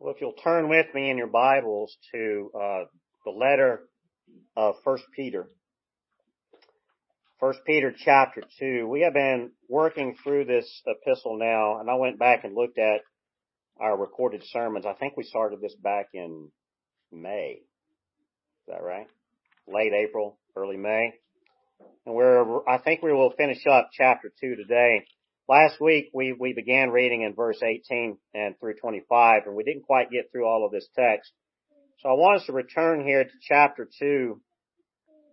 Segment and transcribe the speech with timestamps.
[0.00, 2.84] Well, if you'll turn with me in your Bibles to uh,
[3.26, 3.82] the letter
[4.56, 5.50] of First Peter.
[7.38, 8.88] First Peter chapter 2.
[8.88, 13.02] We have been working through this epistle now, and I went back and looked at
[13.78, 14.86] our recorded sermons.
[14.86, 16.48] I think we started this back in
[17.12, 17.60] May.
[17.60, 19.06] Is that right?
[19.68, 21.12] Late April, early May.
[22.06, 25.04] And we're, I think we will finish up chapter 2 today.
[25.50, 29.82] Last week we, we began reading in verse 18 and through 25 and we didn't
[29.82, 31.32] quite get through all of this text.
[31.98, 34.40] So I want us to return here to chapter 2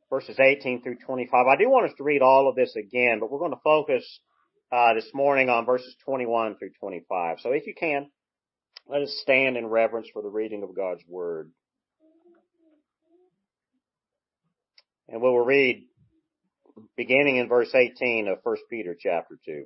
[0.09, 1.45] verses 18 through 25.
[1.45, 4.03] I do want us to read all of this again, but we're going to focus
[4.71, 7.37] uh, this morning on verses 21 through 25.
[7.41, 8.09] So if you can,
[8.89, 11.51] let us stand in reverence for the reading of God's Word.
[15.09, 15.85] And we will read
[16.95, 19.65] beginning in verse 18 of 1 Peter chapter 2.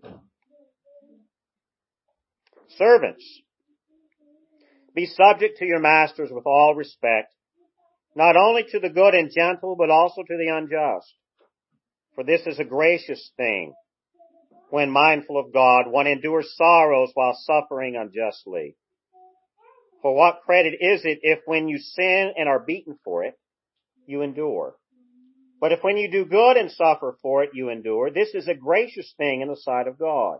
[2.78, 3.24] Servants,
[4.94, 7.34] be subject to your masters with all respect,
[8.16, 11.14] not only to the good and gentle, but also to the unjust.
[12.16, 13.74] For this is a gracious thing.
[14.70, 18.76] When mindful of God, one endures sorrows while suffering unjustly.
[20.02, 23.36] For what credit is it if when you sin and are beaten for it,
[24.08, 24.76] you endure?
[25.60, 28.56] But if when you do good and suffer for it, you endure, this is a
[28.56, 30.40] gracious thing in the sight of God.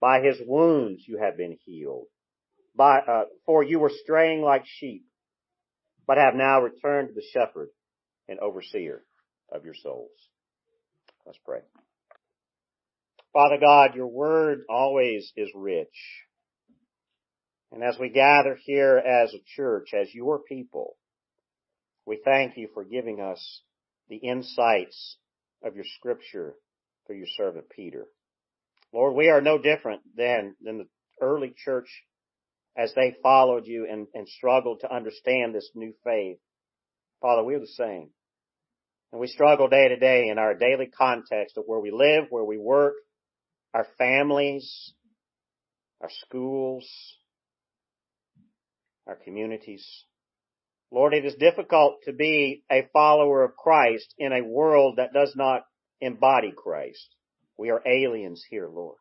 [0.00, 2.06] By his wounds you have been healed.
[2.76, 5.06] By, uh, for you were straying like sheep,
[6.06, 7.68] but have now returned to the shepherd
[8.28, 9.02] and overseer
[9.50, 10.10] of your souls.
[11.24, 11.60] Let's pray.
[13.32, 15.88] Father God, your word always is rich.
[17.72, 20.96] And as we gather here as a church, as your people,
[22.06, 23.62] we thank you for giving us
[24.08, 25.16] the insights
[25.62, 26.54] of your scripture
[27.06, 28.06] through your servant Peter.
[28.92, 30.86] Lord, we are no different than, than the
[31.20, 31.88] early church
[32.76, 36.38] as they followed you and, and struggled to understand this new faith.
[37.20, 38.10] Father, we're the same.
[39.12, 42.44] And we struggle day to day in our daily context of where we live, where
[42.44, 42.94] we work,
[43.72, 44.92] our families,
[46.00, 46.86] our schools,
[49.06, 49.86] our communities.
[50.90, 55.32] Lord, it is difficult to be a follower of Christ in a world that does
[55.36, 55.62] not
[56.00, 57.14] embody Christ.
[57.58, 58.98] We are aliens here, Lord.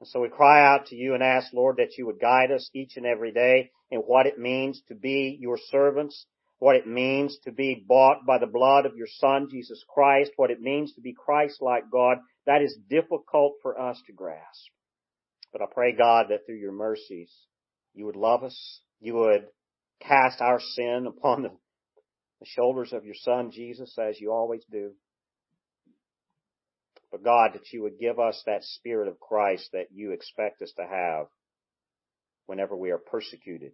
[0.00, 2.68] And so we cry out to you and ask, Lord, that you would guide us
[2.74, 6.26] each and every day in what it means to be your servants,
[6.58, 10.50] what it means to be bought by the blood of your Son, Jesus Christ, what
[10.50, 12.18] it means to be Christ-like God.
[12.46, 14.70] That is difficult for us to grasp.
[15.52, 17.32] But I pray, God, that through your mercies,
[17.94, 19.46] you would love us, you would
[20.00, 21.50] cast our sin upon the,
[22.40, 24.92] the shoulders of your son Jesus as you always do.
[27.10, 30.72] But God, that you would give us that spirit of Christ that you expect us
[30.76, 31.26] to have
[32.46, 33.72] whenever we are persecuted,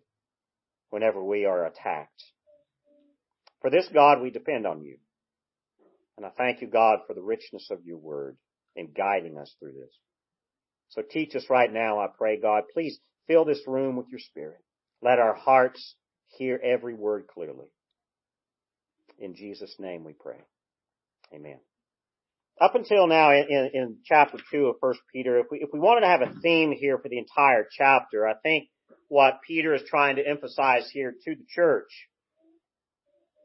[0.91, 2.23] whenever we are attacked.
[3.61, 4.99] For this, God, we depend on you.
[6.17, 8.37] And I thank you, God, for the richness of your word
[8.77, 9.95] in guiding us through this.
[10.91, 12.65] So teach us right now, I pray, God.
[12.73, 14.61] Please fill this room with your spirit.
[15.01, 15.95] Let our hearts
[16.37, 17.67] hear every word clearly.
[19.19, 20.39] In Jesus' name we pray.
[21.35, 21.59] Amen.
[22.63, 26.03] Up until now in, in, chapter two of First Peter, if we if we wanted
[26.03, 28.69] to have a theme here for the entire chapter, I think
[29.09, 31.91] what Peter is trying to emphasize here to the church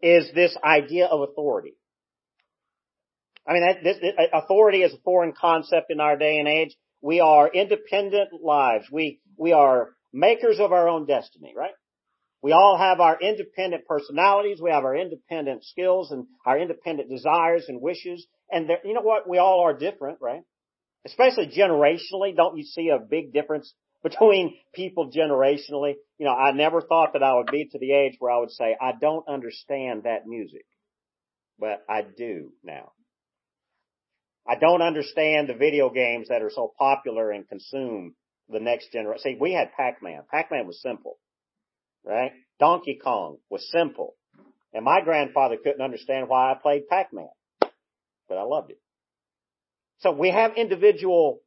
[0.03, 1.73] is this idea of authority.
[3.47, 3.97] I mean, that, this,
[4.33, 6.75] authority is a foreign concept in our day and age.
[7.01, 8.85] We are independent lives.
[8.91, 11.73] We, we are makers of our own destiny, right?
[12.43, 14.59] We all have our independent personalities.
[14.61, 18.27] We have our independent skills and our independent desires and wishes.
[18.51, 19.29] And you know what?
[19.29, 20.41] We all are different, right?
[21.05, 22.35] Especially generationally.
[22.35, 23.73] Don't you see a big difference
[24.03, 25.95] between people generationally?
[26.17, 28.51] You know, I never thought that I would be to the age where I would
[28.51, 30.65] say, I don't understand that music.
[31.59, 32.91] But I do now.
[34.47, 38.15] I don't understand the video games that are so popular and consume
[38.47, 39.21] the next generation.
[39.23, 40.21] See, we had Pac-Man.
[40.31, 41.17] Pac-Man was simple
[42.07, 42.31] right?
[42.59, 44.15] Donkey Kong was simple.
[44.73, 47.29] And my grandfather couldn't understand why I played Pac-Man.
[48.27, 48.79] But I loved it.
[49.99, 51.41] So we have individual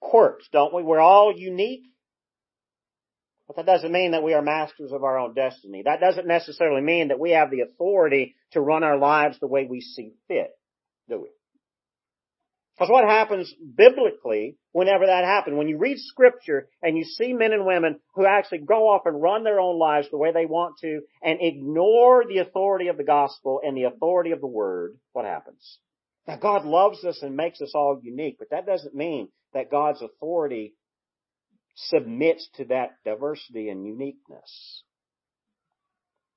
[0.00, 0.82] quirks, don't we?
[0.82, 1.84] We're all unique.
[3.46, 5.82] But that doesn't mean that we are masters of our own destiny.
[5.84, 9.66] That doesn't necessarily mean that we have the authority to run our lives the way
[9.68, 10.50] we see fit,
[11.08, 11.28] do we?
[12.74, 17.52] Because what happens biblically whenever that happens, when you read scripture and you see men
[17.52, 20.78] and women who actually go off and run their own lives the way they want
[20.78, 25.26] to and ignore the authority of the gospel and the authority of the word, what
[25.26, 25.78] happens?
[26.26, 30.02] Now God loves us and makes us all unique, but that doesn't mean that God's
[30.02, 30.74] authority
[31.74, 34.84] submits to that diversity and uniqueness.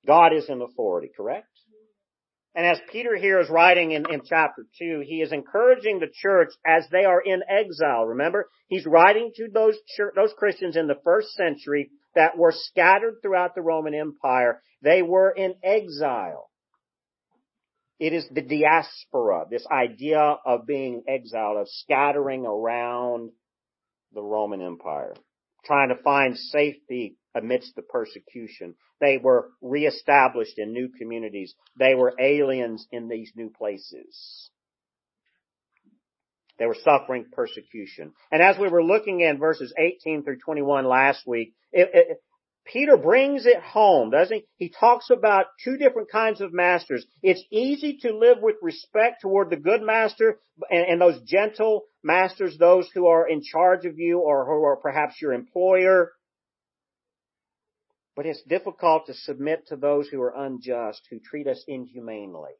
[0.06, 1.48] God is in authority, correct?
[2.54, 6.48] And as Peter here is writing in, in chapter 2, he is encouraging the church
[6.66, 8.06] as they are in exile.
[8.06, 13.16] Remember, he's writing to those church, those Christians in the first century that were scattered
[13.20, 14.62] throughout the Roman Empire.
[14.80, 16.48] They were in exile.
[17.98, 23.30] It is the diaspora, this idea of being exiled, of scattering around
[24.12, 25.14] the Roman Empire,
[25.64, 28.74] trying to find safety amidst the persecution.
[29.00, 31.54] They were reestablished in new communities.
[31.78, 34.50] They were aliens in these new places.
[36.58, 38.12] They were suffering persecution.
[38.30, 42.22] And as we were looking in verses 18 through 21 last week, it, it,
[42.72, 44.44] Peter brings it home, doesn't he?
[44.56, 47.06] He talks about two different kinds of masters.
[47.22, 52.58] It's easy to live with respect toward the good master and, and those gentle masters,
[52.58, 56.12] those who are in charge of you or who are perhaps your employer.
[58.16, 62.52] But it's difficult to submit to those who are unjust, who treat us inhumanely.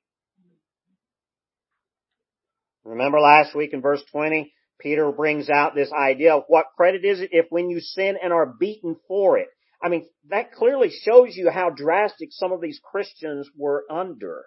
[2.84, 7.20] Remember last week in verse 20, Peter brings out this idea of what credit is
[7.20, 9.48] it if when you sin and are beaten for it.
[9.82, 14.46] I mean, that clearly shows you how drastic some of these Christians were under.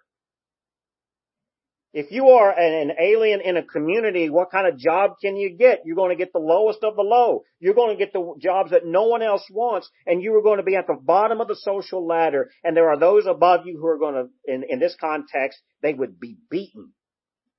[1.92, 5.82] If you are an alien in a community, what kind of job can you get?
[5.86, 7.44] You're going to get the lowest of the low.
[7.60, 10.58] You're going to get the jobs that no one else wants, and you are going
[10.58, 13.80] to be at the bottom of the social ladder, and there are those above you
[13.80, 16.92] who are going to, in, in this context, they would be beaten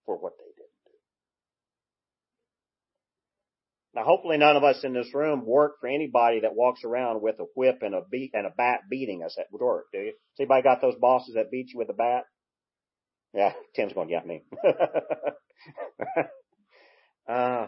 [0.07, 0.71] for what they did.
[3.95, 7.41] Now hopefully none of us in this room work for anybody that walks around with
[7.41, 10.07] a whip and a beat and a bat beating us at work, do you?
[10.07, 12.25] Has anybody got those bosses that beat you with a bat?
[13.35, 14.43] Yeah, Tim's going, yeah, me.
[17.29, 17.67] uh,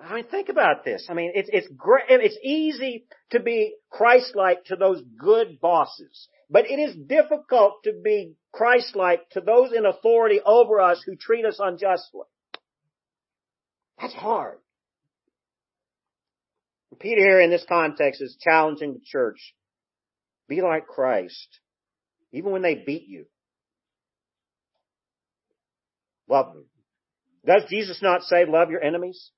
[0.00, 1.06] I mean, think about this.
[1.08, 6.70] I mean, it's, it's great, it's easy to be Christ-like to those good bosses, but
[6.70, 11.58] it is difficult to be Christ-like to those in authority over us who treat us
[11.58, 12.26] unjustly.
[14.00, 14.58] That's hard.
[17.00, 19.54] Peter here in this context is challenging the church.
[20.48, 21.60] Be like Christ.
[22.32, 23.26] Even when they beat you.
[26.28, 26.64] Love them.
[27.46, 29.30] Does Jesus not say, love your enemies?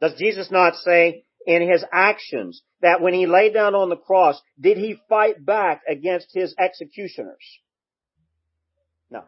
[0.00, 4.40] Does Jesus not say in his actions that when he lay down on the cross,
[4.60, 7.44] did he fight back against his executioners?
[9.10, 9.24] No.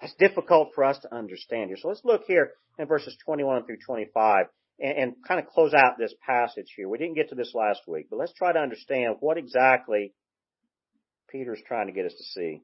[0.00, 1.76] That's difficult for us to understand here.
[1.76, 4.46] So let's look here in verses 21 through 25
[4.78, 6.88] and, and kind of close out this passage here.
[6.88, 10.14] We didn't get to this last week, but let's try to understand what exactly
[11.30, 12.62] Peter's trying to get us to see.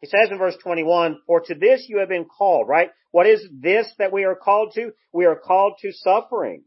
[0.00, 2.90] He says in verse 21, for to this you have been called, right?
[3.12, 4.92] What is this that we are called to?
[5.12, 6.64] We are called to suffering.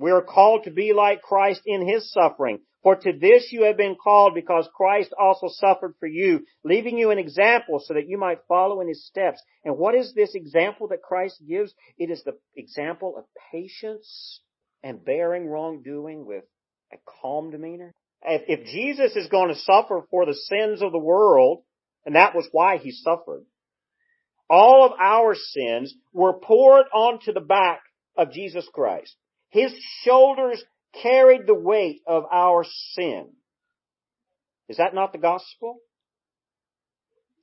[0.00, 2.60] We are called to be like Christ in his suffering.
[2.82, 7.10] For to this you have been called because Christ also suffered for you, leaving you
[7.10, 9.42] an example so that you might follow in his steps.
[9.62, 11.74] And what is this example that Christ gives?
[11.98, 14.40] It is the example of patience
[14.82, 16.44] and bearing wrongdoing with
[16.90, 17.92] a calm demeanor.
[18.22, 21.62] If, Jesus is going to suffer for the sins of the world,
[22.06, 23.44] and that was why he suffered.
[24.48, 27.82] All of our sins were poured onto the back
[28.16, 29.14] of Jesus Christ.
[29.50, 30.62] His shoulders
[31.02, 32.64] carried the weight of our
[32.94, 33.28] sin.
[34.68, 35.78] Is that not the gospel?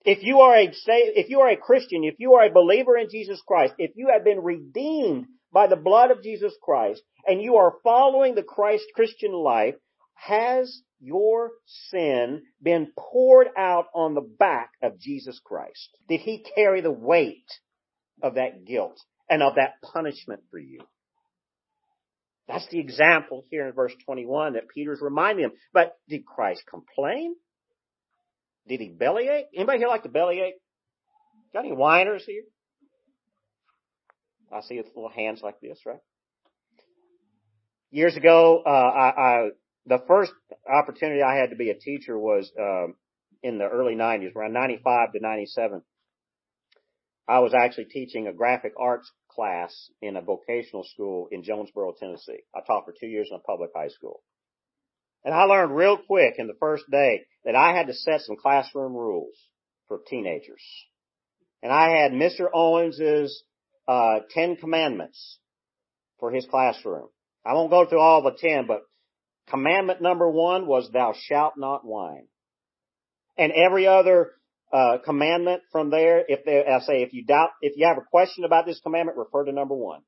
[0.05, 3.09] If you are a, if you are a Christian, if you are a believer in
[3.09, 7.57] Jesus Christ, if you have been redeemed by the blood of Jesus Christ, and you
[7.57, 9.75] are following the Christ Christian life,
[10.13, 11.51] has your
[11.89, 15.89] sin been poured out on the back of Jesus Christ?
[16.07, 17.45] Did he carry the weight
[18.23, 18.99] of that guilt
[19.29, 20.79] and of that punishment for you?
[22.47, 25.51] That's the example here in verse 21 that Peter's reminding them.
[25.73, 27.35] But did Christ complain?
[28.67, 29.47] Did he bellyache?
[29.55, 30.55] Anybody here like to bellyache?
[31.53, 32.43] Got any whiners here?
[34.51, 35.99] I see it's little hands like this, right?
[37.91, 39.49] Years ago, uh, I, I
[39.85, 40.31] the first
[40.69, 42.95] opportunity I had to be a teacher was um,
[43.43, 45.81] in the early 90s, around 95 to 97.
[47.27, 52.39] I was actually teaching a graphic arts class in a vocational school in Jonesboro, Tennessee.
[52.55, 54.21] I taught for two years in a public high school.
[55.23, 58.35] And I learned real quick in the first day that I had to set some
[58.35, 59.35] classroom rules
[59.87, 60.63] for teenagers.
[61.61, 62.47] And I had Mr.
[62.53, 63.43] Owens's,
[63.87, 65.39] uh, Ten Commandments
[66.19, 67.09] for his classroom.
[67.45, 68.81] I won't go through all the ten, but
[69.49, 72.27] commandment number one was thou shalt not whine.
[73.37, 74.31] And every other
[74.71, 78.05] uh, commandment from there, if they, I say, if you doubt, if you have a
[78.09, 80.01] question about this commandment, refer to number one.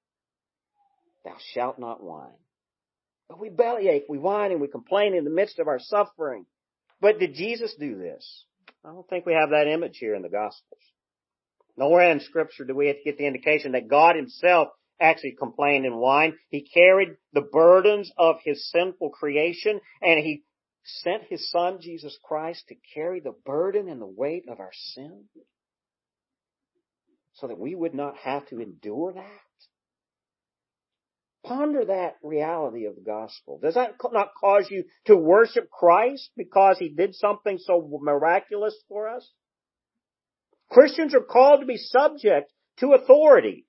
[1.23, 2.29] Thou shalt not whine.
[3.29, 6.45] But we bellyache, we whine and we complain in the midst of our suffering.
[6.99, 8.45] But did Jesus do this?
[8.83, 10.81] I don't think we have that image here in the Gospels.
[11.77, 16.33] Nowhere in Scripture do we get the indication that God Himself actually complained and whined.
[16.49, 20.43] He carried the burdens of His sinful creation and He
[21.01, 25.25] sent His Son, Jesus Christ, to carry the burden and the weight of our sin
[27.33, 29.41] so that we would not have to endure that.
[31.43, 33.59] Ponder that reality of the gospel.
[33.63, 39.07] Does that not cause you to worship Christ because He did something so miraculous for
[39.07, 39.27] us?
[40.69, 43.65] Christians are called to be subject to authority.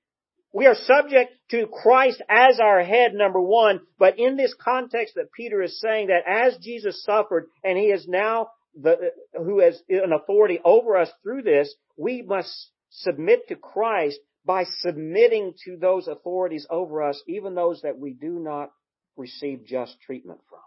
[0.53, 5.33] We are subject to Christ as our head, number one, but in this context that
[5.33, 8.49] Peter is saying that as Jesus suffered and He is now
[8.81, 14.65] the, who has an authority over us through this, we must submit to Christ by
[14.81, 18.71] submitting to those authorities over us, even those that we do not
[19.17, 20.61] receive just treatment from.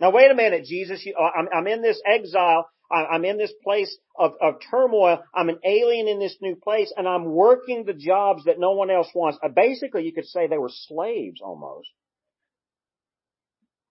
[0.00, 3.96] Now wait a minute, Jesus, uh, I'm, I'm in this exile I'm in this place
[4.18, 5.22] of, of turmoil.
[5.34, 8.90] I'm an alien in this new place and I'm working the jobs that no one
[8.90, 9.38] else wants.
[9.42, 11.88] Uh, basically, you could say they were slaves almost.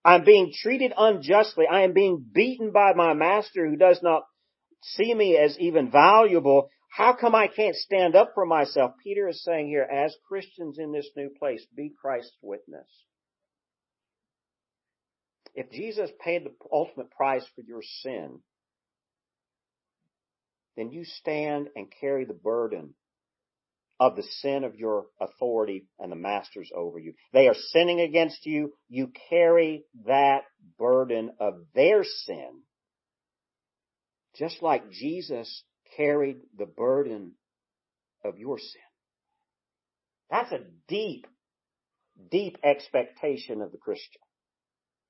[0.03, 1.65] I'm being treated unjustly.
[1.69, 4.23] I am being beaten by my master who does not
[4.81, 6.69] see me as even valuable.
[6.89, 8.93] How come I can't stand up for myself?
[9.03, 12.87] Peter is saying here, as Christians in this new place, be Christ's witness.
[15.53, 18.39] If Jesus paid the ultimate price for your sin,
[20.77, 22.93] then you stand and carry the burden
[23.99, 27.13] of the sin of your authority and the masters over you.
[27.33, 28.73] They are sinning against you.
[28.87, 30.43] You carry that
[30.77, 32.61] burden of their sin.
[34.37, 35.63] Just like Jesus
[35.97, 37.31] carried the burden
[38.23, 38.81] of your sin.
[40.29, 41.25] That's a deep,
[42.29, 44.21] deep expectation of the Christian.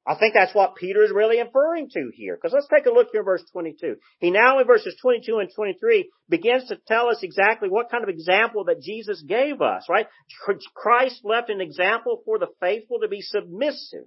[0.08, 2.36] I think that's what Peter is really inferring to here.
[2.36, 3.96] Because let's take a look here in verse 22.
[4.20, 8.10] He now in verses 22 and 23 begins to tell us exactly what kind of
[8.10, 10.08] example that Jesus gave us, right?
[10.74, 14.06] Christ left an example for the faithful to be submissive.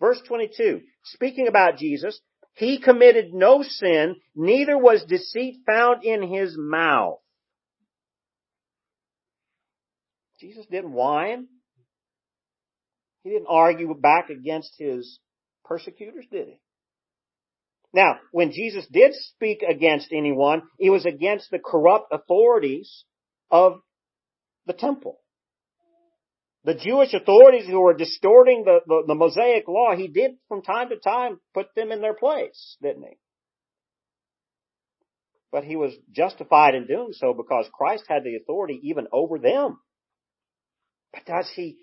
[0.00, 2.20] Verse 22, speaking about Jesus,
[2.54, 7.18] he committed no sin, neither was deceit found in his mouth.
[10.40, 11.46] Jesus didn't whine.
[13.22, 15.18] He didn't argue back against his
[15.64, 16.60] persecutors, did he?
[17.92, 23.04] Now, when Jesus did speak against anyone, it was against the corrupt authorities
[23.50, 23.80] of
[24.66, 25.18] the temple.
[26.64, 30.90] The Jewish authorities who were distorting the, the, the, Mosaic law, he did from time
[30.90, 33.16] to time put them in their place, didn't he?
[35.50, 39.78] But he was justified in doing so because Christ had the authority even over them.
[41.12, 41.78] But does he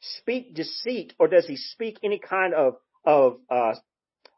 [0.00, 2.74] speak deceit or does he speak any kind of,
[3.04, 3.74] of, uh,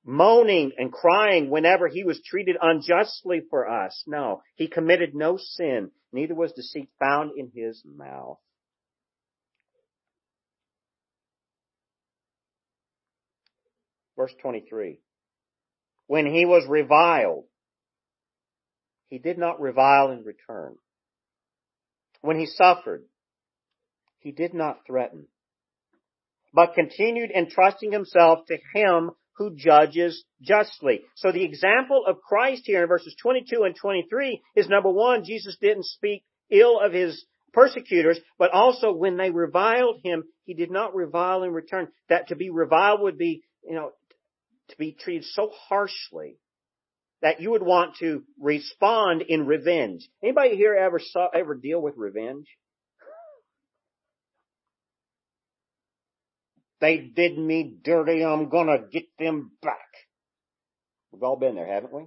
[0.05, 4.05] moaning and crying whenever he was treated unjustly for us?
[4.07, 4.43] No.
[4.55, 5.91] He committed no sin.
[6.13, 8.39] Neither was deceit found in his mouth.
[14.17, 15.01] Verse 23.
[16.07, 17.45] When he was reviled,
[19.09, 20.77] he did not revile in return.
[22.23, 23.05] When he suffered,
[24.19, 25.27] he did not threaten
[26.57, 31.03] but continued entrusting himself to him who judges justly.
[31.15, 35.59] So the example of Christ here in verses 22 and 23 is number one, Jesus
[35.61, 40.95] didn't speak ill of his persecutors, but also when they reviled him, he did not
[40.95, 41.89] revile in return.
[42.09, 43.91] That to be reviled would be, you know,
[44.71, 46.39] to be treated so harshly
[47.21, 50.09] that you would want to respond in revenge.
[50.23, 52.47] Anybody here ever saw, ever deal with revenge?
[56.81, 58.25] They did me dirty.
[58.25, 59.79] I'm gonna get them back.
[61.11, 62.07] We've all been there, haven't we?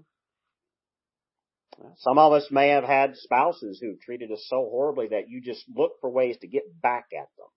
[1.98, 5.64] Some of us may have had spouses who treated us so horribly that you just
[5.74, 7.48] look for ways to get back at them.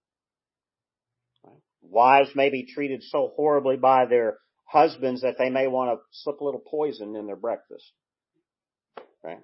[1.83, 6.41] Wives may be treated so horribly by their husbands that they may want to slip
[6.41, 7.93] a little poison in their breakfast.
[9.23, 9.41] Right?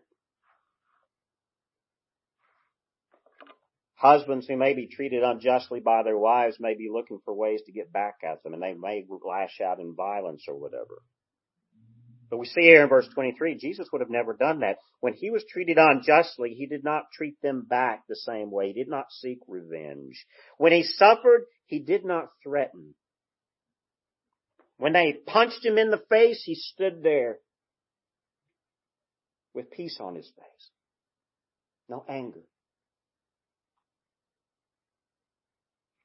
[3.99, 7.73] Husbands who may be treated unjustly by their wives may be looking for ways to
[7.73, 11.03] get back at them and they may lash out in violence or whatever.
[12.31, 14.77] But we see here in verse 23, Jesus would have never done that.
[15.01, 18.69] When he was treated unjustly, he did not treat them back the same way.
[18.69, 20.25] He did not seek revenge.
[20.59, 22.95] When he suffered, he did not threaten.
[24.77, 27.39] When they punched him in the face, he stood there
[29.55, 30.71] with peace on his face.
[31.89, 32.45] No anger.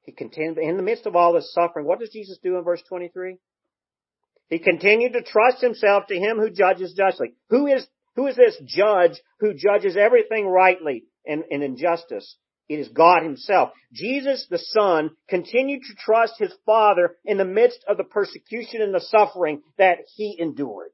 [0.04, 2.82] He continued, in the midst of all this suffering, what does Jesus do in verse
[2.88, 3.38] 23?
[4.50, 7.34] He continued to trust himself to him who judges justly.
[7.48, 12.36] Who is, who is this judge who judges everything rightly and, and in justice?
[12.68, 13.70] It is God himself.
[13.92, 18.94] Jesus the Son continued to trust his Father in the midst of the persecution and
[18.94, 20.90] the suffering that he endured.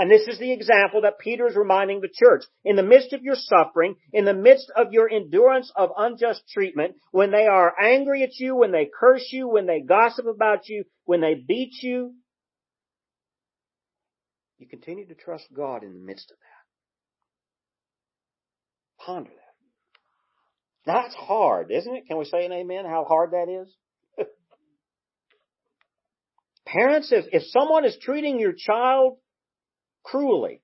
[0.00, 2.44] And this is the example that Peter is reminding the church.
[2.64, 6.94] In the midst of your suffering, in the midst of your endurance of unjust treatment,
[7.10, 10.84] when they are angry at you, when they curse you, when they gossip about you,
[11.04, 12.14] when they beat you,
[14.56, 16.46] you continue to trust God in the midst of that.
[19.04, 19.36] Ponder that.
[20.86, 22.06] That's hard, isn't it?
[22.06, 22.86] Can we say an amen?
[22.86, 23.76] How hard that is?
[26.66, 29.18] Parents, if, if someone is treating your child
[30.02, 30.62] cruelly?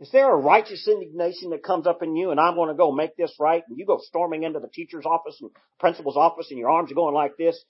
[0.00, 2.92] Is there a righteous indignation that comes up in you and I'm going to go
[2.92, 6.58] make this right and you go storming into the teacher's office and principal's office and
[6.58, 7.62] your arms are going like this?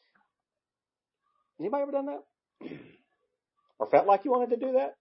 [1.58, 2.68] Anybody ever done that?
[3.78, 4.94] or felt like you wanted to do that?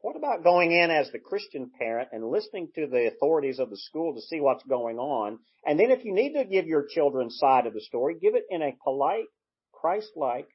[0.00, 3.76] What about going in as the Christian parent and listening to the authorities of the
[3.76, 5.38] school to see what's going on?
[5.64, 8.44] And then if you need to give your children's side of the story, give it
[8.50, 9.26] in a polite,
[9.72, 10.48] Christ-like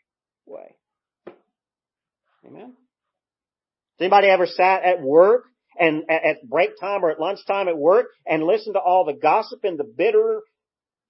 [0.46, 0.75] way.
[2.48, 2.74] Amen.
[4.00, 5.46] Has anybody ever sat at work
[5.80, 9.63] and at break time or at lunchtime at work and listened to all the gossip
[9.63, 10.42] and the bitter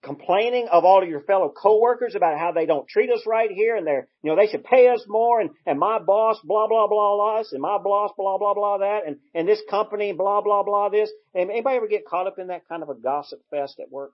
[0.03, 3.75] complaining of all of your fellow coworkers about how they don't treat us right here
[3.75, 6.87] and they're, you know, they should pay us more and, and my boss blah, blah,
[6.87, 10.63] blah, blah, and my boss blah, blah, blah, that and, and this company blah, blah,
[10.63, 11.09] blah, this.
[11.35, 14.13] Anybody ever get caught up in that kind of a gossip fest at work?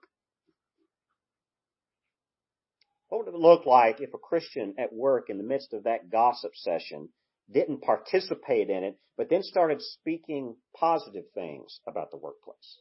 [3.14, 6.10] What would it look like if a Christian at work in the midst of that
[6.10, 7.10] gossip session
[7.48, 12.80] didn't participate in it, but then started speaking positive things about the workplace?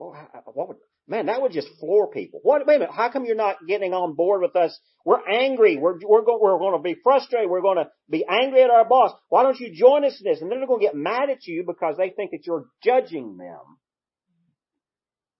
[0.00, 2.40] Well, what would, man, that would just floor people.
[2.42, 4.76] What, wait a minute, how come you're not getting on board with us?
[5.04, 5.76] We're angry.
[5.76, 7.48] We're, we're going, we're going to be frustrated.
[7.48, 9.12] We're going to be angry at our boss.
[9.28, 10.42] Why don't you join us in this?
[10.42, 13.36] And then they're going to get mad at you because they think that you're judging
[13.36, 13.78] them.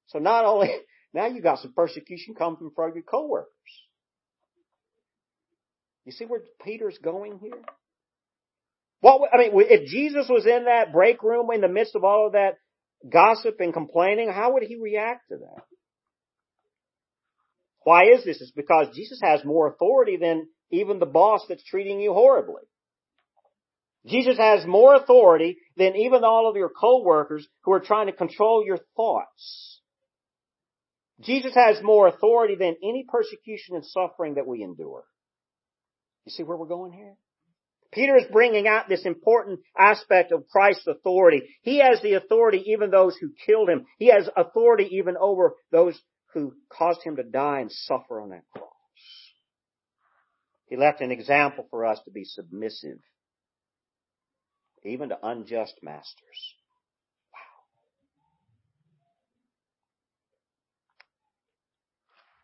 [0.07, 0.71] So not only,
[1.13, 3.51] now you got some persecution coming from your coworkers.
[6.05, 7.63] You see where Peter's going here?
[9.01, 12.27] What, I mean, if Jesus was in that break room in the midst of all
[12.27, 12.59] of that
[13.09, 15.63] gossip and complaining, how would he react to that?
[17.83, 18.41] Why is this?
[18.41, 22.63] It's because Jesus has more authority than even the boss that's treating you horribly.
[24.07, 28.65] Jesus has more authority than even all of your coworkers who are trying to control
[28.65, 29.76] your thoughts.
[31.21, 35.05] Jesus has more authority than any persecution and suffering that we endure.
[36.25, 37.15] You see where we're going here?
[37.93, 41.43] Peter is bringing out this important aspect of Christ's authority.
[41.63, 43.87] He has the authority even those who killed him.
[43.99, 45.99] He has authority even over those
[46.35, 48.67] who caused him to die and suffer on that cross.
[50.69, 52.99] He left an example for us to be submissive,
[54.85, 56.55] even to unjust masters.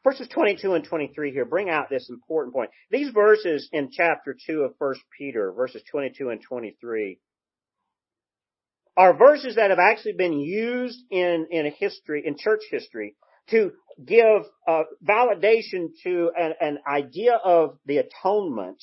[0.05, 2.71] Verses 22 and 23 here bring out this important point.
[2.91, 7.21] These verses in chapter 2 of 1 Peter, verses 22 and 23,
[8.97, 13.15] are verses that have actually been used in, in history, in church history,
[13.51, 13.71] to
[14.05, 18.83] give uh, validation to an, an idea of the atonement.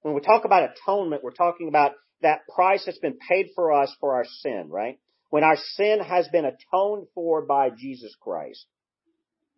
[0.00, 3.94] When we talk about atonement, we're talking about that price that's been paid for us
[4.00, 4.98] for our sin, right?
[5.28, 8.66] When our sin has been atoned for by Jesus Christ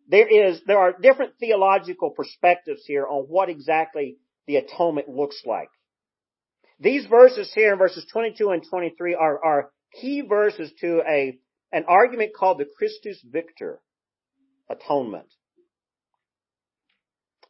[0.07, 4.17] there is, there are different theological perspectives here on what exactly
[4.47, 5.69] the atonement looks like.
[6.79, 11.37] These verses here in verses 22 and 23 are, are key verses to a,
[11.71, 13.81] an argument called the Christus Victor
[14.69, 15.27] atonement.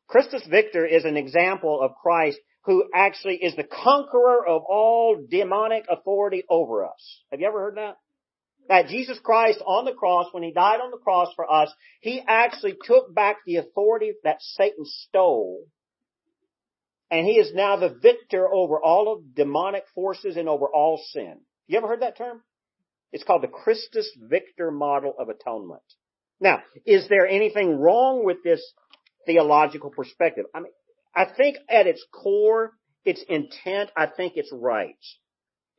[0.08, 5.86] Christus Victor is an example of Christ who actually is the conqueror of all demonic
[5.90, 7.24] authority over us.
[7.32, 7.98] Have you ever heard that?
[8.70, 12.22] That Jesus Christ on the cross, when He died on the cross for us, He
[12.28, 15.66] actually took back the authority that Satan stole.
[17.10, 21.40] And He is now the victor over all of demonic forces and over all sin.
[21.68, 22.42] You ever heard that term?
[23.12, 25.82] It's called the Christus Victor model of atonement.
[26.40, 28.62] Now, is there anything wrong with this
[29.26, 30.46] theological perspective?
[30.54, 30.72] I mean,
[31.16, 32.74] I think at its core,
[33.06, 34.96] its intent, I think it's right.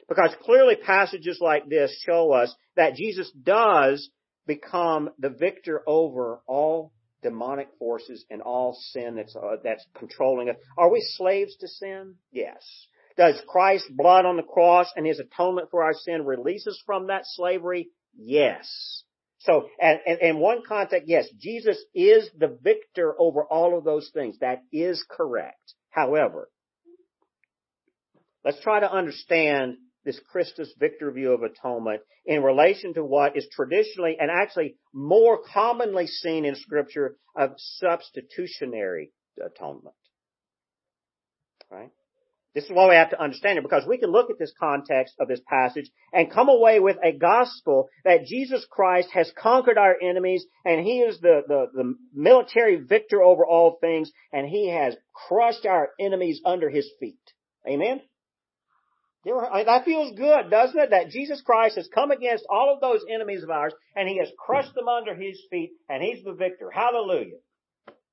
[0.09, 4.09] Because clearly passages like this show us that Jesus does
[4.47, 6.93] become the victor over all
[7.23, 10.57] demonic forces and all sin that's, uh, that's controlling us.
[10.77, 12.15] Are we slaves to sin?
[12.33, 12.65] Yes.
[13.17, 17.09] Does Christ's blood on the cross and his atonement for our sin release us from
[17.09, 17.91] that slavery?
[18.17, 19.03] Yes.
[19.41, 24.11] So, and, and, in one context, yes, Jesus is the victor over all of those
[24.15, 24.39] things.
[24.41, 25.75] That is correct.
[25.91, 26.49] However,
[28.45, 33.49] let's try to understand this Christus Victor view of atonement in relation to what is
[33.53, 39.13] traditionally and actually more commonly seen in scripture of substitutionary
[39.45, 39.95] atonement.
[41.71, 41.91] Right?
[42.55, 45.15] This is why we have to understand it because we can look at this context
[45.21, 49.97] of this passage and come away with a gospel that Jesus Christ has conquered our
[50.03, 54.97] enemies and He is the, the, the military victor over all things and He has
[55.15, 57.21] crushed our enemies under His feet.
[57.69, 58.01] Amen?
[59.29, 60.91] That feels good, doesn't it?
[60.91, 64.31] That Jesus Christ has come against all of those enemies of ours and He has
[64.39, 66.71] crushed them under His feet and He's the victor.
[66.71, 67.39] Hallelujah.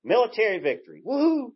[0.04, 1.02] Military victory.
[1.06, 1.52] Woohoo!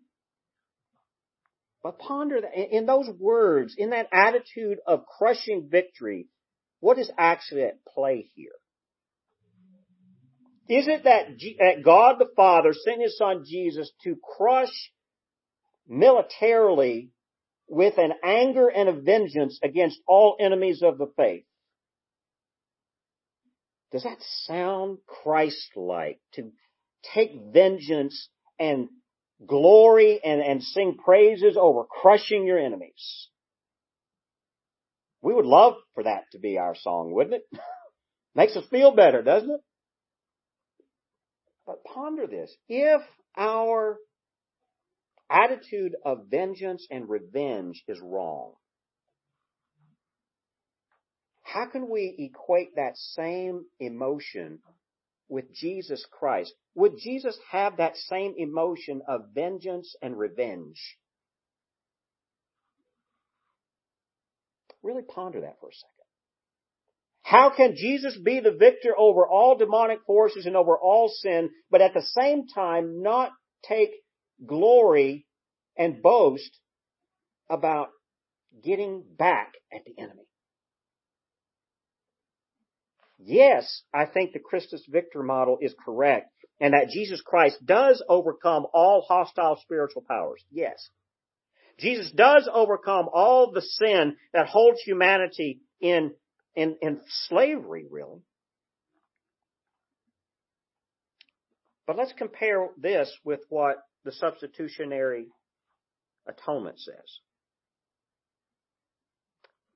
[1.84, 6.28] But ponder that in those words, in that attitude of crushing victory,
[6.80, 8.52] what is actually at play here?
[10.68, 14.92] Is it that, G- that God the Father sent His Son Jesus to crush
[15.88, 17.10] militarily
[17.70, 21.46] with an anger and a vengeance against all enemies of the faith?
[23.92, 26.52] Does that sound Christ-like to
[27.14, 28.30] take vengeance
[28.60, 28.90] and
[29.46, 33.30] glory and, and sing praises over crushing your enemies.
[35.22, 37.60] We would love for that to be our song, wouldn't it?
[38.36, 39.62] Makes us feel better, doesn't it?
[41.66, 42.54] But ponder this.
[42.68, 43.02] If
[43.38, 43.98] our
[45.30, 48.54] attitude of vengeance and revenge is wrong,
[51.44, 54.60] how can we equate that same emotion
[55.30, 60.98] with Jesus Christ, would Jesus have that same emotion of vengeance and revenge?
[64.82, 65.90] Really ponder that for a second.
[67.22, 71.82] How can Jesus be the victor over all demonic forces and over all sin, but
[71.82, 73.32] at the same time not
[73.64, 73.92] take
[74.46, 75.26] glory
[75.78, 76.60] and boast
[77.50, 77.90] about
[78.64, 80.30] getting back at the enemy?
[83.20, 88.66] yes, I think the Christus Victor model is correct and that Jesus Christ does overcome
[88.74, 90.44] all hostile spiritual powers.
[90.52, 90.90] Yes.
[91.78, 96.12] Jesus does overcome all the sin that holds humanity in,
[96.56, 98.20] in, in slavery, really.
[101.88, 105.28] But let's compare this with what the substitutionary
[106.28, 107.20] atonement says.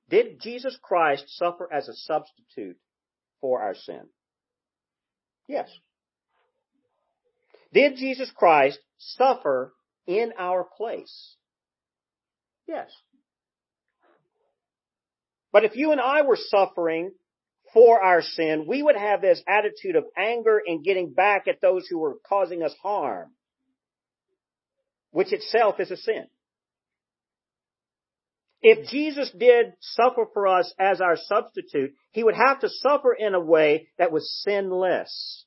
[0.08, 2.76] Did Jesus Christ suffer as a substitute
[3.40, 4.02] for our sin?
[5.48, 5.68] Yes.
[7.72, 9.72] Did Jesus Christ suffer
[10.06, 11.36] in our place?
[12.66, 12.90] Yes.
[15.52, 17.12] But if you and I were suffering
[17.72, 21.86] for our sin, we would have this attitude of anger and getting back at those
[21.88, 23.30] who were causing us harm,
[25.14, 26.26] which itself is a sin.
[28.60, 33.32] If Jesus did suffer for us as our substitute, he would have to suffer in
[33.32, 35.44] a way that was sinless.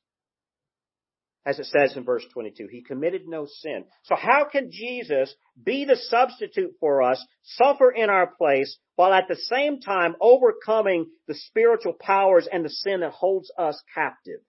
[1.45, 3.83] As it says in verse 22, he committed no sin.
[4.03, 9.27] So how can Jesus be the substitute for us, suffer in our place, while at
[9.27, 14.39] the same time overcoming the spiritual powers and the sin that holds us captive?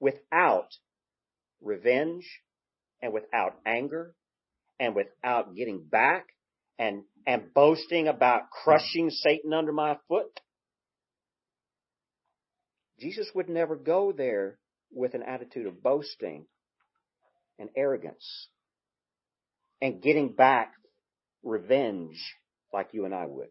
[0.00, 0.68] Without
[1.60, 2.24] revenge
[3.04, 4.14] and without anger
[4.80, 6.24] and without getting back
[6.78, 10.40] and, and boasting about crushing Satan under my foot.
[12.98, 14.58] Jesus would never go there
[14.90, 16.46] with an attitude of boasting
[17.58, 18.48] and arrogance
[19.82, 20.72] and getting back
[21.42, 22.16] revenge
[22.72, 23.48] like you and I would.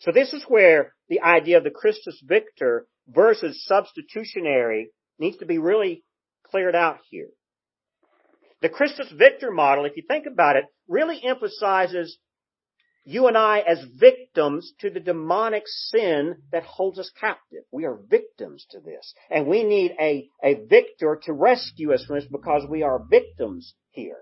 [0.00, 4.88] So this is where the idea of the Christus Victor versus substitutionary
[5.18, 6.04] needs to be really
[6.50, 7.28] cleared out here.
[8.66, 12.18] The Christus Victor model, if you think about it, really emphasizes
[13.04, 17.62] you and I as victims to the demonic sin that holds us captive.
[17.70, 19.14] We are victims to this.
[19.30, 23.72] And we need a, a victor to rescue us from this because we are victims
[23.90, 24.18] here.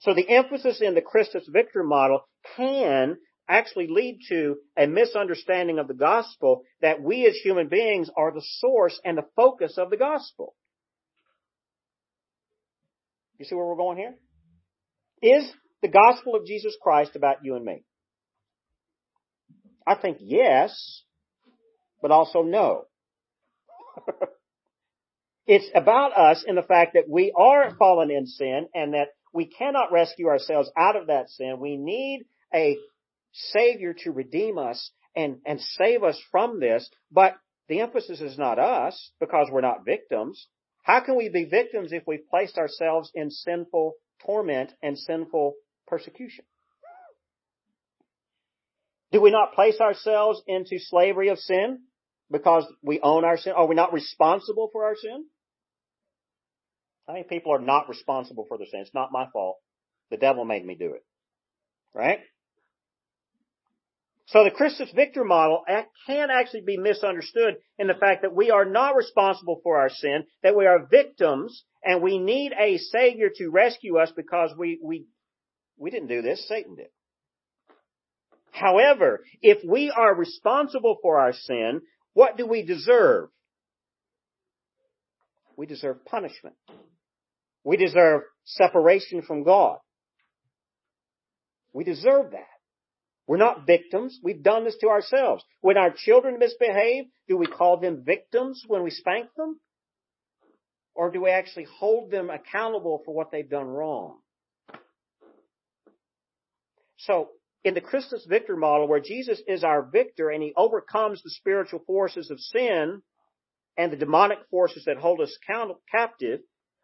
[0.00, 2.22] So the emphasis in the Christus Victor model
[2.56, 8.32] can actually lead to a misunderstanding of the gospel that we as human beings are
[8.32, 10.56] the source and the focus of the gospel.
[13.38, 14.14] You see where we're going here?
[15.22, 15.50] Is
[15.82, 17.84] the gospel of Jesus Christ about you and me?
[19.86, 21.02] I think yes,
[22.02, 22.84] but also no.
[25.46, 29.46] it's about us in the fact that we are fallen in sin and that we
[29.46, 31.58] cannot rescue ourselves out of that sin.
[31.60, 32.76] We need a
[33.32, 36.88] Savior to redeem us and, and save us from this.
[37.10, 37.36] But
[37.68, 40.48] the emphasis is not us because we're not victims.
[40.88, 43.92] How can we be victims if we've placed ourselves in sinful
[44.24, 45.52] torment and sinful
[45.86, 46.46] persecution?
[49.12, 51.80] Do we not place ourselves into slavery of sin
[52.30, 53.52] because we own our sin?
[53.54, 55.26] Are we not responsible for our sin?
[57.06, 58.80] I think people are not responsible for their sin.
[58.80, 59.58] It's not my fault.
[60.10, 61.04] The devil made me do it.
[61.94, 62.20] Right?
[64.28, 65.64] So the Christus Victor model
[66.06, 70.24] can actually be misunderstood in the fact that we are not responsible for our sin,
[70.42, 75.06] that we are victims, and we need a Savior to rescue us because we, we,
[75.78, 76.88] we didn't do this, Satan did.
[78.50, 81.80] However, if we are responsible for our sin,
[82.12, 83.30] what do we deserve?
[85.56, 86.56] We deserve punishment.
[87.64, 89.78] We deserve separation from God.
[91.72, 92.57] We deserve that.
[93.28, 94.18] We're not victims.
[94.22, 95.44] We've done this to ourselves.
[95.60, 99.60] When our children misbehave, do we call them victims when we spank them?
[100.94, 104.16] Or do we actually hold them accountable for what they've done wrong?
[106.96, 107.28] So,
[107.64, 111.80] in the Christus Victor model, where Jesus is our victor and he overcomes the spiritual
[111.86, 113.02] forces of sin
[113.76, 115.36] and the demonic forces that hold us
[115.92, 116.40] captive,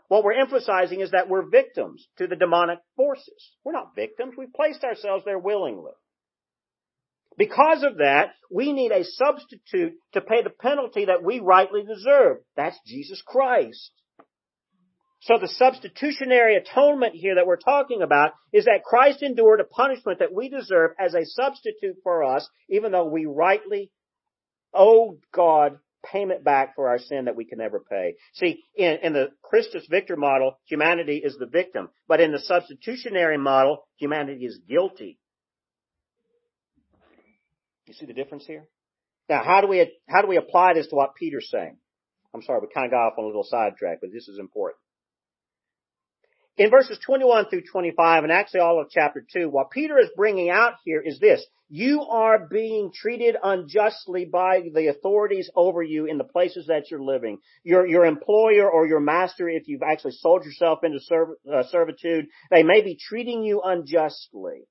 [0.09, 3.57] what we're emphasizing is that we're victims to the demonic forces.
[3.65, 4.35] We're not victims.
[4.37, 5.93] We've placed ourselves there willingly.
[7.37, 12.39] Because of that, we need a substitute to pay the penalty that we rightly deserve.
[12.57, 13.91] That's Jesus Christ.
[15.21, 20.19] So the substitutionary atonement here that we're talking about is that Christ endured a punishment
[20.19, 23.91] that we deserve as a substitute for us, even though we rightly
[24.75, 28.17] owe God payment back for our sin that we can never pay.
[28.35, 31.89] See, in, in the Christus Victor model, humanity is the victim.
[32.07, 35.19] But in the substitutionary model, humanity is guilty.
[37.87, 38.67] You see the difference here?
[39.29, 41.77] Now, how do we, how do we apply this to what Peter's saying?
[42.35, 44.79] I'm sorry, we kind of got off on a little sidetrack, but this is important.
[46.57, 50.51] In verses 21 through 25, and actually all of chapter 2, what Peter is bringing
[50.51, 51.45] out here is this.
[51.69, 57.03] You are being treated unjustly by the authorities over you in the places that you're
[57.03, 57.39] living.
[57.65, 62.27] Your, your employer or your master, if you've actually sold yourself into serv- uh, servitude,
[62.51, 64.69] they may be treating you unjustly.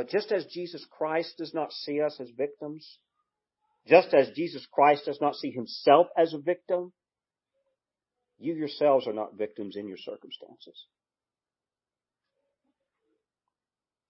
[0.00, 2.96] But just as Jesus Christ does not see us as victims,
[3.86, 6.94] just as Jesus Christ does not see himself as a victim,
[8.38, 10.86] you yourselves are not victims in your circumstances.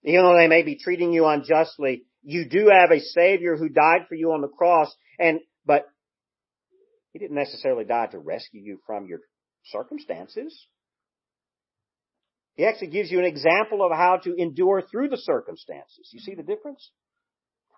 [0.04, 4.02] Even though they may be treating you unjustly, you do have a Savior who died
[4.08, 5.86] for you on the cross, and, but
[7.12, 9.18] He didn't necessarily die to rescue you from your
[9.64, 10.68] circumstances.
[12.56, 16.10] He actually gives you an example of how to endure through the circumstances.
[16.12, 16.90] You see the difference?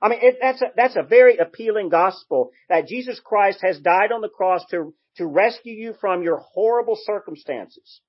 [0.03, 4.11] I mean, it, that's a, that's a very appealing gospel that Jesus Christ has died
[4.13, 8.01] on the cross to, to rescue you from your horrible circumstances.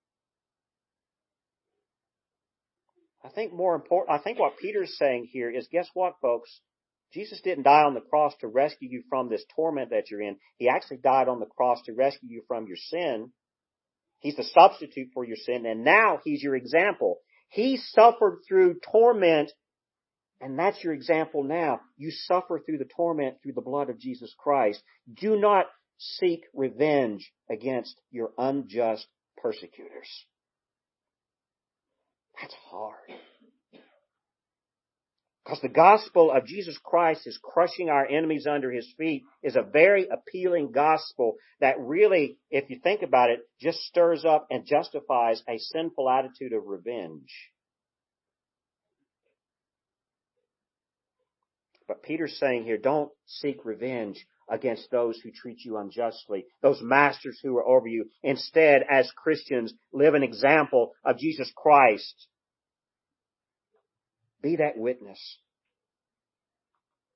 [3.23, 6.59] I think more important, I think what Peter's saying here is guess what folks?
[7.13, 10.37] Jesus didn't die on the cross to rescue you from this torment that you're in.
[10.57, 13.31] He actually died on the cross to rescue you from your sin.
[14.23, 17.19] He's the substitute for your sin and now He's your example.
[17.49, 19.51] He suffered through torment
[20.41, 21.79] and that's your example now.
[21.97, 24.81] You suffer through the torment through the blood of Jesus Christ.
[25.13, 29.07] Do not seek revenge against your unjust
[29.37, 30.25] persecutors.
[32.41, 33.09] That's hard.
[35.43, 39.61] Because the gospel of Jesus Christ is crushing our enemies under his feet is a
[39.61, 45.43] very appealing gospel that really, if you think about it, just stirs up and justifies
[45.49, 47.29] a sinful attitude of revenge.
[51.89, 57.39] But Peter's saying here, don't seek revenge against those who treat you unjustly, those masters
[57.43, 58.05] who are over you.
[58.23, 62.27] Instead, as Christians, live an example of Jesus Christ.
[64.43, 65.39] Be that witness.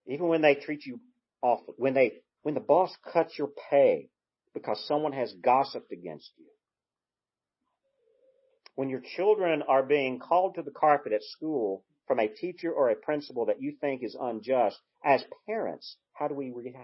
[0.07, 1.01] Even when they treat you
[1.41, 4.09] awful, when they, when the boss cuts your pay
[4.53, 6.45] because someone has gossiped against you.
[8.75, 12.89] When your children are being called to the carpet at school from a teacher or
[12.89, 16.77] a principal that you think is unjust, as parents, how do we react?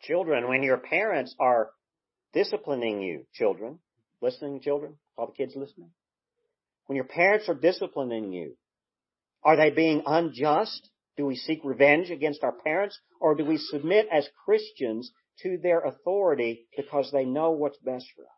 [0.00, 1.70] Children, when your parents are
[2.32, 3.80] disciplining you, children,
[4.22, 5.90] listening children, all the kids listening,
[6.88, 8.56] when your parents are disciplining you,
[9.44, 10.88] are they being unjust?
[11.18, 15.80] Do we seek revenge against our parents or do we submit as Christians to their
[15.80, 18.28] authority because they know what's best for us?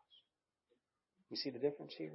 [1.29, 2.11] You see the difference here?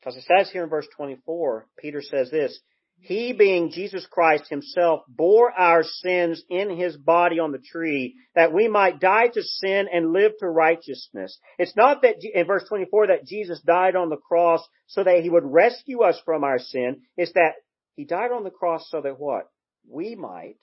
[0.00, 2.60] Because it says here in verse 24, Peter says this,
[3.00, 8.52] He being Jesus Christ himself bore our sins in his body on the tree that
[8.52, 11.38] we might die to sin and live to righteousness.
[11.58, 15.30] It's not that, in verse 24, that Jesus died on the cross so that he
[15.30, 17.02] would rescue us from our sin.
[17.16, 17.54] It's that
[17.94, 19.48] he died on the cross so that what?
[19.88, 20.58] We might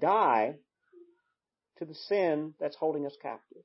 [0.00, 0.56] die
[1.78, 3.62] to the sin that's holding us captive.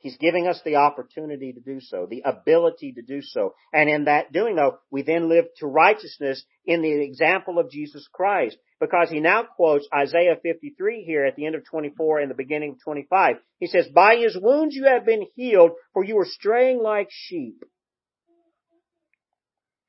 [0.00, 3.54] He's giving us the opportunity to do so, the ability to do so.
[3.72, 8.06] And in that doing though, we then live to righteousness in the example of Jesus
[8.12, 8.56] Christ.
[8.80, 12.72] Because he now quotes Isaiah 53 here at the end of 24 and the beginning
[12.72, 13.36] of 25.
[13.60, 17.62] He says, by his wounds you have been healed, for you were straying like sheep.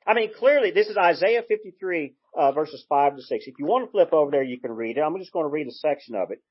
[0.06, 3.46] I mean, clearly this is Isaiah 53, uh, verses 5 to 6.
[3.48, 5.02] If you want to flip over there, you can read it.
[5.02, 6.42] I'm just going to read a section of it.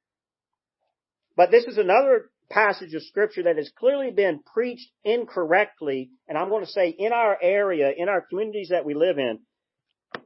[1.37, 6.51] But this is another passage of scripture that has clearly been preached incorrectly, and I'm
[6.51, 9.39] going to say in our area, in our communities that we live in,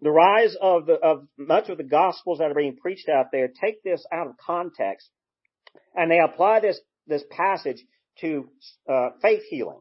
[0.02, 3.48] the rise of the, of much of the gospels that are being preached out there
[3.48, 5.08] take this out of context,
[5.94, 7.82] and they apply this, this passage
[8.20, 8.48] to,
[8.88, 9.80] uh, faith healing.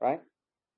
[0.00, 0.20] Right?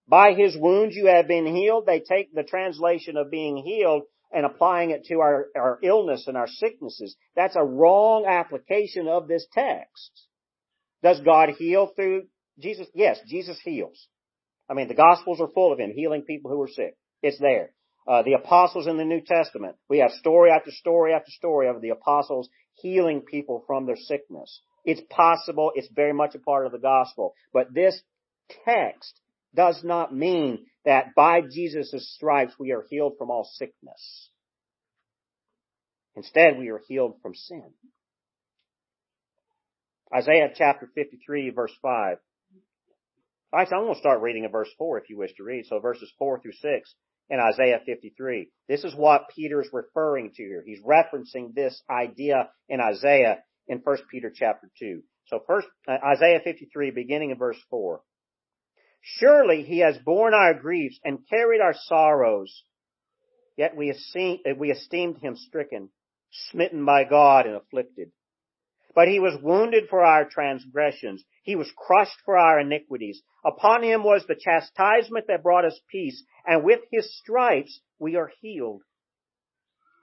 [0.07, 1.87] By his wounds you have been healed.
[1.87, 6.37] They take the translation of being healed and applying it to our, our illness and
[6.37, 7.16] our sicknesses.
[7.37, 10.11] That's a wrong application of this text.
[11.03, 12.24] Does God heal through
[12.59, 12.87] Jesus?
[12.94, 14.09] Yes, Jesus heals.
[14.68, 16.96] I mean, the Gospels are full of Him healing people who are sick.
[17.22, 17.70] It's there.
[18.07, 21.81] Uh, the apostles in the New Testament, we have story after story after story of
[21.81, 24.61] the apostles healing people from their sickness.
[24.85, 25.73] It's possible.
[25.75, 27.35] It's very much a part of the gospel.
[27.53, 27.99] But this
[28.67, 29.19] text
[29.55, 34.29] does not mean that by Jesus' stripes we are healed from all sickness.
[36.17, 37.71] Instead, we are healed from sin.
[40.14, 42.19] Isaiah chapter 53 verse 5.
[43.55, 45.64] Actually, I'm going to start reading at verse 4 if you wish to read.
[45.67, 46.95] So verses 4 through 6
[47.30, 48.50] in Isaiah 53.
[48.68, 50.62] This is what Peter is referring to here.
[50.64, 55.02] He's referencing this idea in Isaiah in 1 Peter chapter 2.
[55.26, 58.00] So first, uh, Isaiah 53 beginning in verse 4.
[59.00, 62.64] Surely he has borne our griefs and carried our sorrows.
[63.56, 65.90] Yet we esteemed, we esteemed him stricken,
[66.50, 68.10] smitten by God and afflicted.
[68.94, 71.24] But he was wounded for our transgressions.
[71.42, 73.22] He was crushed for our iniquities.
[73.44, 78.30] Upon him was the chastisement that brought us peace, and with his stripes we are
[78.40, 78.83] healed.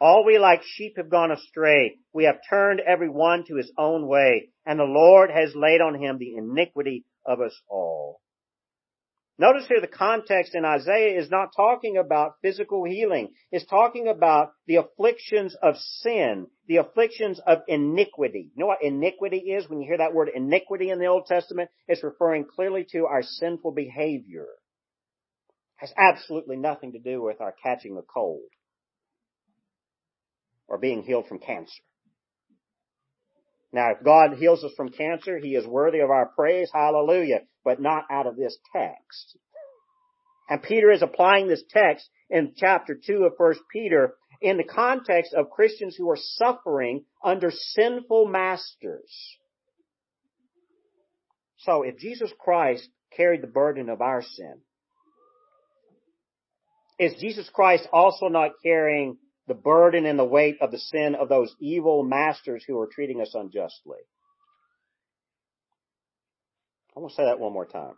[0.01, 1.97] All we like sheep have gone astray.
[2.11, 6.01] We have turned every one to his own way, and the Lord has laid on
[6.01, 8.19] him the iniquity of us all.
[9.41, 13.33] Notice here the context in Isaiah is not talking about physical healing.
[13.51, 18.51] It's talking about the afflictions of sin, the afflictions of iniquity.
[18.53, 19.67] You know what iniquity is?
[19.67, 23.23] When you hear that word iniquity in the Old Testament, it's referring clearly to our
[23.23, 24.45] sinful behavior.
[25.81, 28.43] It has absolutely nothing to do with our catching a cold
[30.67, 31.81] or being healed from cancer.
[33.73, 36.69] Now, if God heals us from cancer, He is worthy of our praise.
[36.73, 37.41] Hallelujah.
[37.63, 39.37] But not out of this text.
[40.49, 45.33] And Peter is applying this text in chapter 2 of 1 Peter in the context
[45.33, 49.37] of Christians who are suffering under sinful masters.
[51.59, 54.55] So if Jesus Christ carried the burden of our sin,
[56.99, 61.29] is Jesus Christ also not carrying the burden and the weight of the sin of
[61.29, 63.99] those evil masters who are treating us unjustly.
[66.95, 67.95] I want to say that one more time.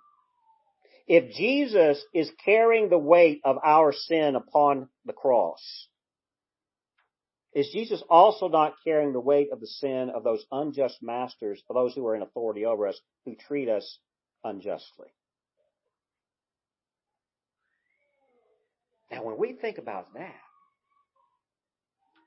[1.07, 5.87] If Jesus is carrying the weight of our sin upon the cross,
[7.53, 11.75] is Jesus also not carrying the weight of the sin of those unjust masters, of
[11.75, 13.99] those who are in authority over us, who treat us
[14.43, 15.07] unjustly?
[19.11, 20.33] Now, when we think about that,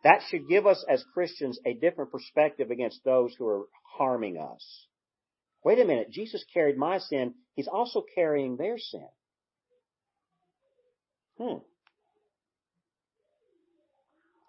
[0.07, 3.65] that should give us as Christians a different perspective against those who are
[3.99, 4.87] harming us.
[5.65, 9.09] Wait a minute, Jesus carried my sin, He's also carrying their sin.
[11.41, 11.57] Hmm.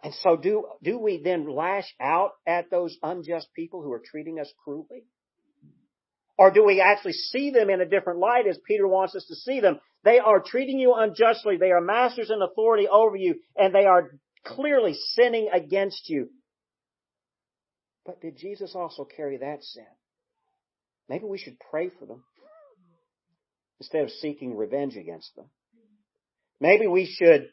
[0.03, 4.39] And so do, do we then lash out at those unjust people who are treating
[4.39, 5.05] us cruelly?
[6.37, 9.35] Or do we actually see them in a different light as Peter wants us to
[9.35, 9.79] see them?
[10.03, 11.57] They are treating you unjustly.
[11.57, 14.11] They are masters in authority over you and they are
[14.47, 16.29] clearly sinning against you.
[18.05, 19.85] But did Jesus also carry that sin?
[21.09, 22.23] Maybe we should pray for them
[23.79, 25.49] instead of seeking revenge against them.
[26.59, 27.49] Maybe we should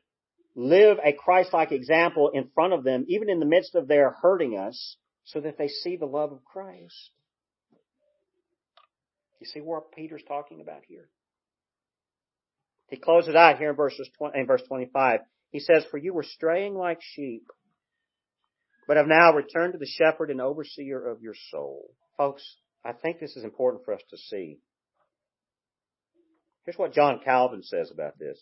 [0.56, 4.56] live a Christ-like example in front of them, even in the midst of their hurting
[4.56, 7.10] us, so that they see the love of Christ.
[9.40, 11.08] You see what Peter's talking about here?
[12.88, 15.20] He closes out here in verses 20, in verse 25.
[15.54, 17.44] He says, For you were straying like sheep,
[18.88, 21.94] but have now returned to the shepherd and overseer of your soul.
[22.18, 22.42] Folks,
[22.84, 24.58] I think this is important for us to see.
[26.64, 28.36] Here's what John Calvin says about this.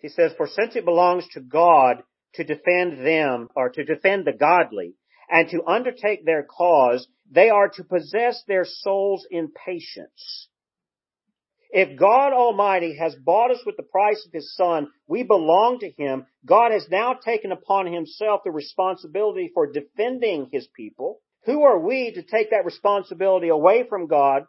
[0.00, 2.02] He says, For since it belongs to God
[2.36, 4.94] to defend them, or to defend the godly,
[5.28, 10.48] and to undertake their cause, they are to possess their souls in patience.
[11.72, 15.90] If God Almighty has bought us with the price of His Son, we belong to
[15.90, 16.26] Him.
[16.44, 21.20] God has now taken upon Himself the responsibility for defending His people.
[21.46, 24.44] Who are we to take that responsibility away from God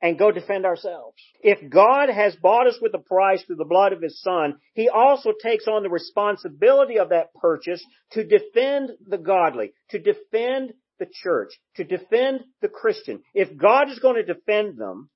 [0.00, 1.16] and go defend ourselves?
[1.40, 4.88] If God has bought us with a price through the blood of His Son, He
[4.88, 11.08] also takes on the responsibility of that purchase to defend the godly, to defend the
[11.12, 13.22] church, to defend the Christian.
[13.34, 15.10] If God is going to defend them,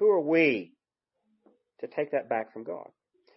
[0.00, 0.72] who are we
[1.80, 2.88] to take that back from God?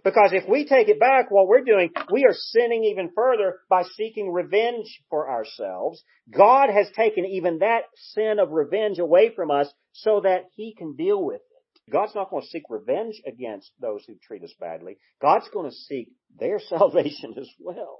[0.03, 3.83] Because if we take it back, what we're doing, we are sinning even further by
[3.95, 6.03] seeking revenge for ourselves.
[6.35, 10.95] God has taken even that sin of revenge away from us so that He can
[10.95, 11.91] deal with it.
[11.91, 14.97] God's not going to seek revenge against those who treat us badly.
[15.21, 17.99] God's going to seek their salvation as well.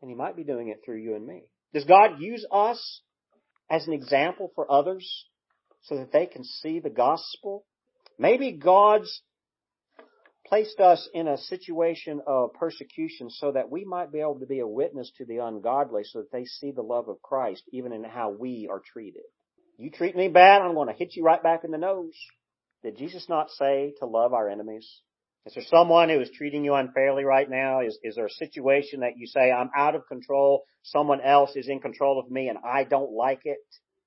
[0.00, 1.42] And He might be doing it through you and me.
[1.74, 3.02] Does God use us
[3.70, 5.26] as an example for others
[5.82, 7.64] so that they can see the gospel
[8.18, 9.22] Maybe God's
[10.46, 14.60] placed us in a situation of persecution so that we might be able to be
[14.60, 18.04] a witness to the ungodly so that they see the love of Christ even in
[18.04, 19.22] how we are treated.
[19.78, 22.14] You treat me bad, I'm going to hit you right back in the nose.
[22.82, 24.88] Did Jesus not say to love our enemies?
[25.46, 27.80] Is there someone who is treating you unfairly right now?
[27.80, 31.68] Is, is there a situation that you say, I'm out of control, someone else is
[31.68, 33.58] in control of me and I don't like it?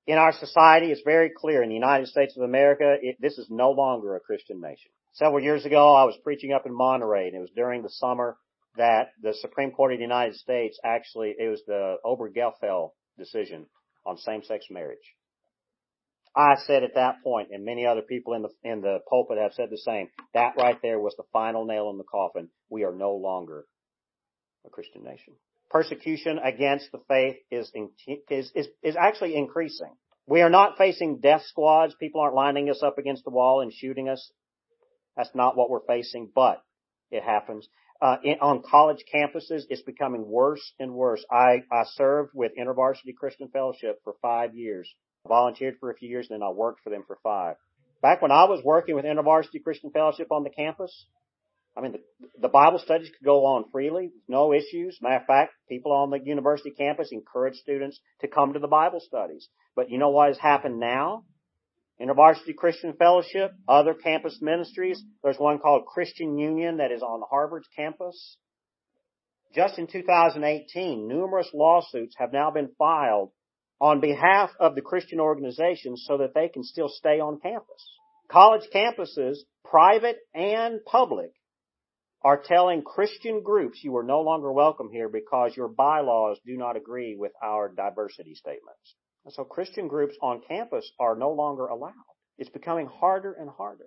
[0.06, 3.48] In our society, it's very clear in the United States of America, it, this is
[3.50, 4.90] no longer a Christian nation.
[5.12, 8.36] Several years ago, I was preaching up in Monterey, and it was during the summer
[8.76, 13.66] that the Supreme Court of the United States actually, it was the Obergefell decision
[14.06, 14.98] on same-sex marriage.
[16.34, 19.52] I said at that point, and many other people in the in the pulpit have
[19.52, 20.10] said the same.
[20.32, 22.50] That right there was the final nail in the coffin.
[22.70, 23.64] We are no longer
[24.64, 25.34] a Christian nation
[25.70, 27.70] persecution against the faith is,
[28.28, 29.94] is, is, is actually increasing.
[30.26, 31.94] We are not facing death squads.
[31.98, 34.30] People aren't lining us up against the wall and shooting us.
[35.16, 36.62] That's not what we're facing, but
[37.10, 37.68] it happens.
[38.00, 41.24] Uh, in, on college campuses, it's becoming worse and worse.
[41.30, 44.88] I, I served with InterVarsity Christian Fellowship for five years.
[45.28, 47.56] volunteered for a few years, and then I worked for them for five.
[48.00, 51.06] Back when I was working with InterVarsity Christian Fellowship on the campus,
[51.80, 54.98] I mean, the, the Bible studies could go on freely, no issues.
[55.00, 59.00] Matter of fact, people on the university campus encourage students to come to the Bible
[59.00, 59.48] studies.
[59.74, 61.24] But you know what has happened now?
[61.98, 65.02] InterVarsity Christian Fellowship, other campus ministries.
[65.22, 68.36] There's one called Christian Union that is on Harvard's campus.
[69.54, 73.30] Just in 2018, numerous lawsuits have now been filed
[73.80, 77.90] on behalf of the Christian organizations so that they can still stay on campus.
[78.28, 81.32] College campuses, private and public,
[82.22, 86.76] are telling Christian groups you are no longer welcome here because your bylaws do not
[86.76, 88.94] agree with our diversity statements.
[89.24, 91.94] And so Christian groups on campus are no longer allowed.
[92.38, 93.86] It's becoming harder and harder.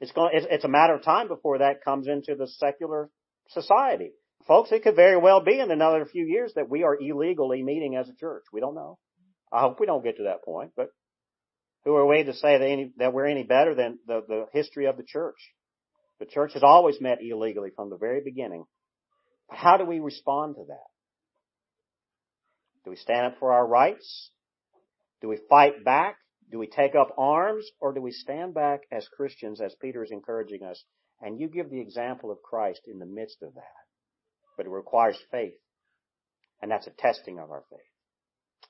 [0.00, 3.08] It's going, it's, it's a matter of time before that comes into the secular
[3.48, 4.10] society.
[4.48, 7.94] Folks, it could very well be in another few years that we are illegally meeting
[7.94, 8.42] as a church.
[8.52, 8.98] We don't know.
[9.52, 10.88] I hope we don't get to that point, but
[11.84, 14.86] who are we to say that, any, that we're any better than the, the history
[14.86, 15.36] of the church?
[16.22, 18.64] The church has always met illegally from the very beginning.
[19.50, 20.86] How do we respond to that?
[22.84, 24.30] Do we stand up for our rights?
[25.20, 26.14] Do we fight back?
[26.48, 27.68] Do we take up arms?
[27.80, 30.80] Or do we stand back as Christians, as Peter is encouraging us,
[31.20, 33.82] and you give the example of Christ in the midst of that?
[34.56, 35.58] But it requires faith.
[36.60, 37.80] And that's a testing of our faith.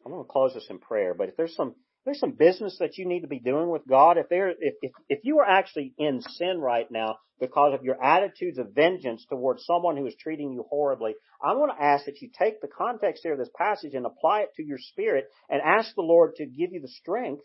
[0.07, 1.75] I'm going to close this in prayer, but if there's some
[2.05, 4.19] there's some business that you need to be doing with God.
[4.19, 8.03] If there, if, if, if you are actually in sin right now because of your
[8.03, 12.21] attitudes of vengeance towards someone who is treating you horribly, I want to ask that
[12.21, 15.61] you take the context here of this passage and apply it to your spirit and
[15.63, 17.45] ask the Lord to give you the strength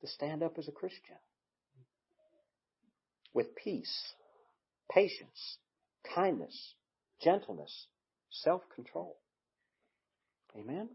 [0.00, 1.16] to stand up as a Christian
[3.34, 4.14] with peace,
[4.90, 5.58] patience,
[6.14, 6.74] kindness,
[7.22, 7.86] gentleness,
[8.30, 9.16] self-control.
[10.58, 10.88] Amen?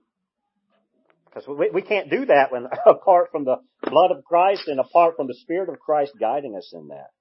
[1.34, 5.16] Because we, we can't do that when apart from the blood of Christ and apart
[5.16, 7.12] from the Spirit of Christ guiding us in that.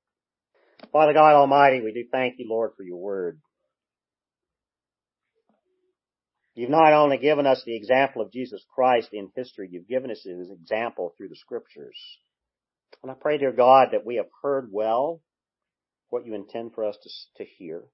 [0.92, 3.40] Father God Almighty, we do thank you, Lord, for your word.
[6.54, 10.22] You've not only given us the example of Jesus Christ in history, you've given us
[10.24, 11.96] his example through the scriptures.
[13.02, 15.20] And I pray, dear God, that we have heard well
[16.08, 17.84] what you intend for us to, to hear.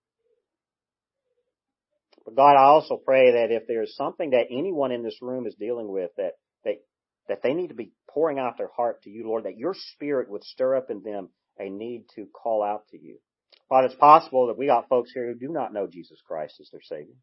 [2.27, 5.47] But God, I also pray that if there is something that anyone in this room
[5.47, 6.33] is dealing with that,
[6.65, 6.75] that,
[7.29, 10.29] that they need to be pouring out their heart to you, Lord, that your spirit
[10.29, 13.19] would stir up in them a need to call out to you.
[13.69, 16.69] Father, it's possible that we got folks here who do not know Jesus Christ as
[16.71, 17.15] their Savior.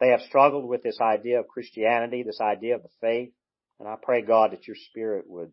[0.00, 3.30] They have struggled with this idea of Christianity, this idea of the faith,
[3.80, 5.50] and I pray, God, that your Spirit would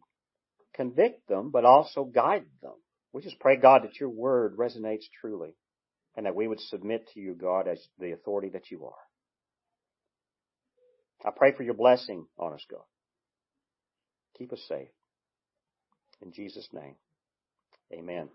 [0.76, 2.76] convict them, but also guide them.
[3.14, 5.56] We just pray, God, that your word resonates truly
[6.16, 8.93] and that we would submit to you, God, as the authority that you are.
[11.26, 12.84] I pray for your blessing on us, God.
[14.38, 14.89] Keep us safe.
[16.22, 16.95] In Jesus' name,
[17.93, 18.30] amen.